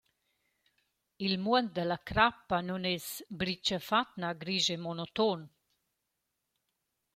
Il 1.27 1.35
muond 1.43 1.69
da 1.75 1.83
la 1.91 1.99
crappa 2.09 2.57
nun 2.67 2.83
es 2.95 3.05
brichafat 3.39 4.09
grisch 4.41 4.71
e 4.75 4.77
monoton. 4.85 5.41